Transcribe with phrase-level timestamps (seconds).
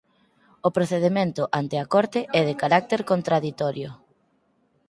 [0.67, 3.89] O procedemento ante a Corte é de carácter contraditorio.